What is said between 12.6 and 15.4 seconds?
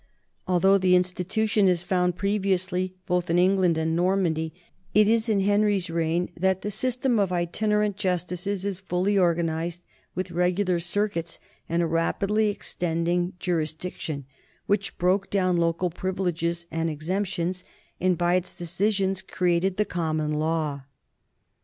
tending jurisdiction which broke